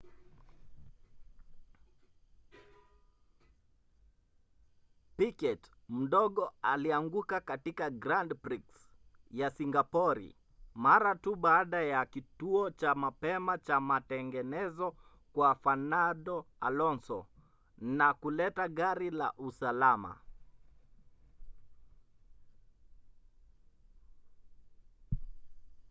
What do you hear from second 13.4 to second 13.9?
cha